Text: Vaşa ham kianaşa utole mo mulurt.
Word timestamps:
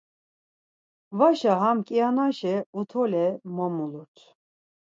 Vaşa 1.17 1.53
ham 1.61 1.79
kianaşa 1.87 2.55
utole 2.79 3.25
mo 3.55 3.67
mulurt. 3.75 4.15